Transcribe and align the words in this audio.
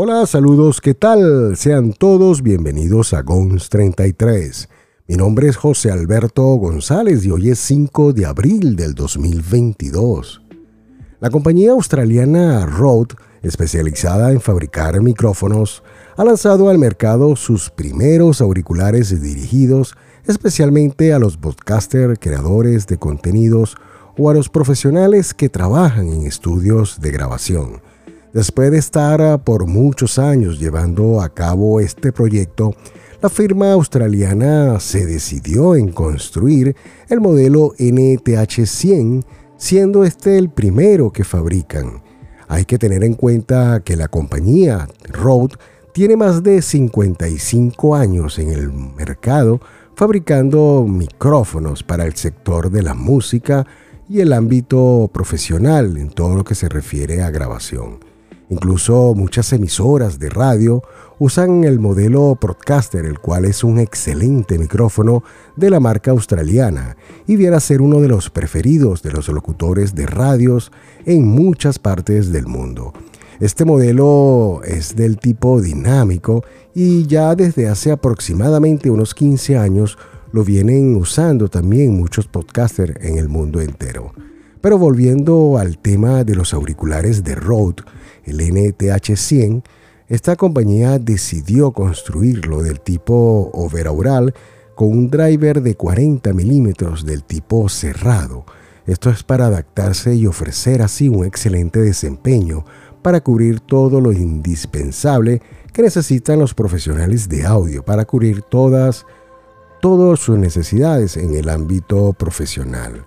Hola, 0.00 0.24
saludos, 0.26 0.80
¿qué 0.80 0.94
tal? 0.94 1.56
Sean 1.56 1.92
todos 1.92 2.40
bienvenidos 2.44 3.12
a 3.14 3.22
GONS 3.22 3.68
33. 3.68 4.68
Mi 5.08 5.16
nombre 5.16 5.48
es 5.48 5.56
José 5.56 5.90
Alberto 5.90 6.44
González 6.54 7.24
y 7.24 7.32
hoy 7.32 7.50
es 7.50 7.58
5 7.58 8.12
de 8.12 8.24
abril 8.24 8.76
del 8.76 8.94
2022. 8.94 10.40
La 11.18 11.30
compañía 11.30 11.72
australiana 11.72 12.64
Rode, 12.64 13.16
especializada 13.42 14.30
en 14.30 14.40
fabricar 14.40 15.02
micrófonos, 15.02 15.82
ha 16.16 16.22
lanzado 16.22 16.68
al 16.68 16.78
mercado 16.78 17.34
sus 17.34 17.68
primeros 17.68 18.40
auriculares 18.40 19.20
dirigidos 19.20 19.96
especialmente 20.28 21.12
a 21.12 21.18
los 21.18 21.36
podcasters, 21.36 22.20
creadores 22.20 22.86
de 22.86 22.98
contenidos 22.98 23.74
o 24.16 24.30
a 24.30 24.34
los 24.34 24.48
profesionales 24.48 25.34
que 25.34 25.48
trabajan 25.48 26.06
en 26.06 26.24
estudios 26.24 27.00
de 27.00 27.10
grabación. 27.10 27.80
Después 28.38 28.70
de 28.70 28.78
estar 28.78 29.42
por 29.42 29.66
muchos 29.66 30.16
años 30.16 30.60
llevando 30.60 31.20
a 31.20 31.28
cabo 31.28 31.80
este 31.80 32.12
proyecto, 32.12 32.72
la 33.20 33.28
firma 33.28 33.72
australiana 33.72 34.78
se 34.78 35.06
decidió 35.06 35.74
en 35.74 35.90
construir 35.90 36.76
el 37.08 37.20
modelo 37.20 37.72
NTH100, 37.78 39.24
siendo 39.56 40.04
este 40.04 40.38
el 40.38 40.50
primero 40.50 41.10
que 41.10 41.24
fabrican. 41.24 42.00
Hay 42.46 42.64
que 42.64 42.78
tener 42.78 43.02
en 43.02 43.14
cuenta 43.14 43.80
que 43.80 43.96
la 43.96 44.06
compañía 44.06 44.86
Rode 45.08 45.56
tiene 45.92 46.16
más 46.16 46.44
de 46.44 46.62
55 46.62 47.96
años 47.96 48.38
en 48.38 48.50
el 48.50 48.70
mercado 48.72 49.60
fabricando 49.96 50.86
micrófonos 50.88 51.82
para 51.82 52.04
el 52.06 52.14
sector 52.14 52.70
de 52.70 52.82
la 52.84 52.94
música 52.94 53.66
y 54.08 54.20
el 54.20 54.32
ámbito 54.32 55.10
profesional 55.12 55.96
en 55.96 56.10
todo 56.10 56.36
lo 56.36 56.44
que 56.44 56.54
se 56.54 56.68
refiere 56.68 57.24
a 57.24 57.32
grabación. 57.32 57.98
Incluso 58.50 59.14
muchas 59.14 59.52
emisoras 59.52 60.18
de 60.18 60.30
radio 60.30 60.82
usan 61.18 61.64
el 61.64 61.78
modelo 61.78 62.38
Broadcaster, 62.40 63.04
el 63.04 63.18
cual 63.18 63.44
es 63.44 63.62
un 63.62 63.78
excelente 63.78 64.58
micrófono 64.58 65.22
de 65.56 65.68
la 65.68 65.80
marca 65.80 66.12
australiana 66.12 66.96
y 67.26 67.36
viene 67.36 67.56
a 67.56 67.60
ser 67.60 67.82
uno 67.82 68.00
de 68.00 68.08
los 68.08 68.30
preferidos 68.30 69.02
de 69.02 69.12
los 69.12 69.28
locutores 69.28 69.94
de 69.94 70.06
radios 70.06 70.72
en 71.04 71.26
muchas 71.26 71.78
partes 71.78 72.32
del 72.32 72.46
mundo. 72.46 72.92
Este 73.40 73.64
modelo 73.64 74.62
es 74.64 74.96
del 74.96 75.18
tipo 75.18 75.60
dinámico 75.60 76.42
y 76.74 77.06
ya 77.06 77.34
desde 77.34 77.68
hace 77.68 77.92
aproximadamente 77.92 78.90
unos 78.90 79.14
15 79.14 79.58
años 79.58 79.98
lo 80.32 80.42
vienen 80.42 80.96
usando 80.96 81.48
también 81.48 81.96
muchos 81.96 82.26
podcasters 82.26 82.96
en 83.04 83.18
el 83.18 83.28
mundo 83.28 83.60
entero. 83.60 84.12
Pero 84.60 84.78
volviendo 84.78 85.58
al 85.58 85.78
tema 85.78 86.24
de 86.24 86.34
los 86.34 86.52
auriculares 86.52 87.22
de 87.22 87.34
Rode, 87.34 87.84
el 88.24 88.40
NTH100, 88.40 89.62
esta 90.08 90.36
compañía 90.36 90.98
decidió 90.98 91.72
construirlo 91.72 92.62
del 92.62 92.80
tipo 92.80 93.50
overaural 93.52 94.34
con 94.74 94.88
un 94.88 95.10
driver 95.10 95.60
de 95.60 95.74
40 95.74 96.32
milímetros 96.32 97.04
del 97.04 97.24
tipo 97.24 97.68
cerrado. 97.68 98.46
Esto 98.86 99.10
es 99.10 99.22
para 99.22 99.46
adaptarse 99.46 100.14
y 100.14 100.26
ofrecer 100.26 100.82
así 100.82 101.08
un 101.08 101.24
excelente 101.24 101.80
desempeño 101.80 102.64
para 103.02 103.20
cubrir 103.20 103.60
todo 103.60 104.00
lo 104.00 104.12
indispensable 104.12 105.42
que 105.72 105.82
necesitan 105.82 106.38
los 106.38 106.54
profesionales 106.54 107.28
de 107.28 107.44
audio 107.44 107.84
para 107.84 108.06
cubrir 108.06 108.42
todas, 108.42 109.04
todas 109.80 110.20
sus 110.20 110.38
necesidades 110.38 111.16
en 111.16 111.34
el 111.34 111.48
ámbito 111.48 112.12
profesional. 112.14 113.04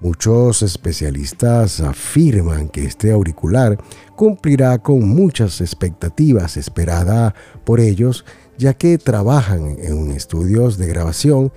Muchos 0.00 0.62
especialistas 0.62 1.80
afirman 1.80 2.68
que 2.68 2.86
este 2.86 3.12
auricular 3.12 3.76
cumplirá 4.16 4.78
con 4.78 5.06
muchas 5.06 5.60
expectativas 5.60 6.56
esperadas 6.56 7.34
por 7.64 7.80
ellos, 7.80 8.24
ya 8.56 8.72
que 8.72 8.96
trabajan 8.96 9.76
en 9.78 10.10
estudios 10.12 10.78
de 10.78 10.86
grabación 10.86 11.52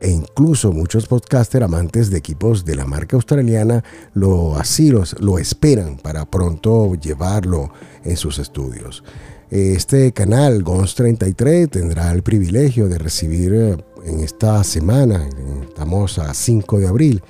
e 0.00 0.10
incluso 0.10 0.72
muchos 0.72 1.06
podcasters 1.06 1.64
amantes 1.64 2.10
de 2.10 2.18
equipos 2.18 2.66
de 2.66 2.76
la 2.76 2.84
marca 2.84 3.16
australiana 3.16 3.82
lo 4.12 4.56
así 4.56 4.92
lo 5.20 5.38
esperan 5.38 5.96
para 5.96 6.26
pronto 6.26 6.96
llevarlo 6.96 7.70
en 8.04 8.18
sus 8.18 8.38
estudios. 8.38 9.04
Este 9.48 10.12
canal 10.12 10.62
GONS 10.62 10.96
33 10.96 11.70
tendrá 11.70 12.12
el 12.12 12.22
privilegio 12.22 12.88
de 12.88 12.98
recibir 12.98 13.54
eh, 13.54 13.76
en 14.04 14.20
esta 14.20 14.62
semana, 14.64 15.28
estamos 15.66 16.18
a 16.18 16.34
5 16.34 16.80
de 16.80 16.88
abril, 16.88 17.22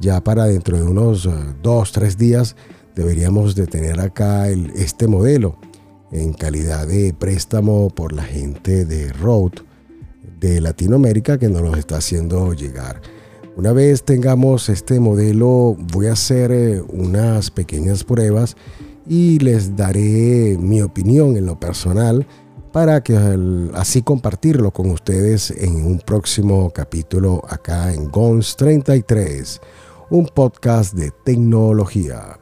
ya 0.00 0.22
para 0.22 0.44
dentro 0.44 0.76
de 0.76 0.84
unos 0.84 1.28
2, 1.62 1.88
eh, 1.88 1.92
3 1.92 2.16
días 2.16 2.56
deberíamos 2.94 3.54
de 3.54 3.66
tener 3.66 4.00
acá 4.00 4.48
este 4.48 5.06
modelo 5.06 5.58
en 6.10 6.32
calidad 6.32 6.86
de 6.86 7.12
préstamo 7.12 7.90
por 7.90 8.12
la 8.12 8.22
gente 8.22 8.84
de 8.84 9.12
Rode 9.12 9.62
de 10.40 10.60
Latinoamérica 10.60 11.38
que 11.38 11.48
nos 11.48 11.62
los 11.62 11.78
está 11.78 11.98
haciendo 11.98 12.52
llegar. 12.54 13.00
Una 13.56 13.72
vez 13.72 14.04
tengamos 14.04 14.68
este 14.68 15.00
modelo, 15.00 15.76
voy 15.78 16.06
a 16.06 16.12
hacer 16.12 16.52
eh, 16.52 16.82
unas 16.88 17.50
pequeñas 17.50 18.04
pruebas 18.04 18.56
y 19.08 19.38
les 19.38 19.76
daré 19.76 20.58
mi 20.58 20.82
opinión 20.82 21.36
en 21.36 21.46
lo 21.46 21.58
personal 21.58 22.26
para 22.72 23.02
que 23.02 23.16
así 23.72 24.02
compartirlo 24.02 24.70
con 24.72 24.90
ustedes 24.90 25.50
en 25.50 25.86
un 25.86 25.98
próximo 25.98 26.70
capítulo 26.74 27.42
acá 27.48 27.94
en 27.94 28.10
GONS 28.10 28.56
33, 28.56 29.60
un 30.10 30.26
podcast 30.26 30.94
de 30.94 31.10
tecnología. 31.24 32.38